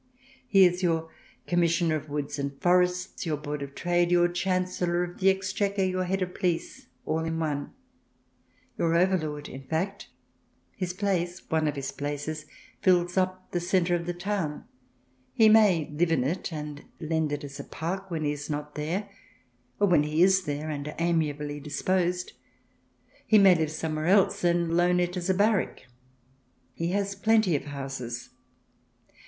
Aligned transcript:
He 0.47 0.65
is 0.65 0.81
your 0.81 1.11
Commissioner 1.45 1.95
of 1.95 2.09
Woods 2.09 2.39
and 2.39 2.59
Forests, 2.59 3.23
your 3.23 3.37
Board 3.37 3.61
of 3.61 3.75
Trade, 3.75 4.09
your 4.09 4.27
Chancellor 4.29 5.03
of 5.03 5.19
the 5.19 5.29
Exchequer, 5.29 5.83
your 5.83 6.05
head 6.05 6.23
of 6.23 6.33
police, 6.33 6.87
all 7.05 7.19
in 7.23 7.37
one— 7.37 7.71
your 8.79 8.95
overlord, 8.95 9.47
in 9.47 9.61
fact. 9.67 10.07
His 10.75 10.91
place— 10.91 11.43
one 11.51 11.67
of 11.67 11.75
his 11.75 11.91
places— 11.91 12.47
fills 12.81 13.15
up 13.15 13.51
the 13.51 13.59
centre 13.59 13.93
of 13.93 14.07
the 14.07 14.13
town. 14.15 14.63
He 15.33 15.47
may 15.49 15.87
live 15.93 16.11
in 16.11 16.23
it, 16.23 16.51
and 16.51 16.83
lend 16.99 17.31
it 17.31 17.43
as 17.43 17.59
a 17.59 17.63
park 17.63 18.09
when 18.09 18.23
he 18.23 18.31
is 18.31 18.49
not 18.49 18.73
there, 18.73 19.07
or 19.79 19.85
when 19.87 20.01
he 20.01 20.23
is 20.23 20.45
there 20.45 20.71
and 20.71 20.95
amiably 20.97 21.59
dis 21.59 21.79
posed; 21.83 22.33
he 23.27 23.37
may 23.37 23.53
live 23.53 23.69
somewhere 23.69 24.07
else, 24.07 24.43
and 24.43 24.75
loan 24.75 24.99
it 24.99 25.15
as 25.15 25.29
a 25.29 25.35
barrack. 25.35 25.85
He 26.73 26.87
has 26.89 27.13
plenty 27.13 27.55
of 27.55 27.65
houses. 27.65 28.31